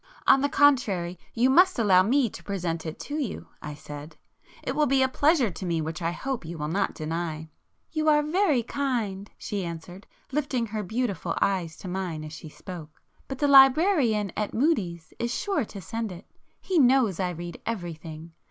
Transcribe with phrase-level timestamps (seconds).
[0.25, 4.87] "On the contrary you must allow me to present it to you;" I said—"It will
[4.87, 7.51] be a pleasure to me which I hope you will not deny."
[7.91, 13.47] "You are very kind,"—she answered, lifting her beautiful eyes to mine as she spoke—"But the
[13.47, 18.31] librarian at Mudie's is sure to send it—he knows I read everything.